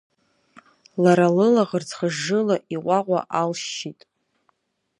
[1.01, 3.99] Лара, лылаӷырӡ хыжжыла, иҟәаҟәа алшьшьит.